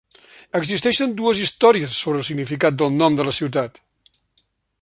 [0.59, 3.83] Existeixen dues històries sobre el significat del nom de la ciutat.